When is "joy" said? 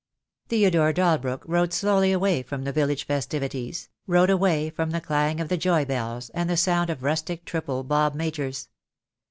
5.57-5.85